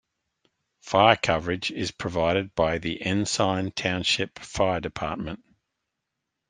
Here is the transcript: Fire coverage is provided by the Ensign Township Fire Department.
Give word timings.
Fire 0.81 1.15
coverage 1.15 1.69
is 1.69 1.91
provided 1.91 2.55
by 2.55 2.79
the 2.79 2.99
Ensign 3.03 3.69
Township 3.71 4.39
Fire 4.39 4.79
Department. 4.79 5.43